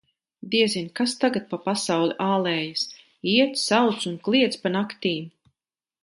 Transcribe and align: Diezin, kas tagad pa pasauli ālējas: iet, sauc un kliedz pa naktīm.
Diezin, 0.53 0.85
kas 0.99 1.11
tagad 1.23 1.43
pa 1.51 1.59
pasauli 1.65 2.15
ālējas: 2.27 2.85
iet, 3.33 3.53
sauc 3.65 4.07
un 4.13 4.17
kliedz 4.29 4.59
pa 4.63 4.73
naktīm. 4.77 5.29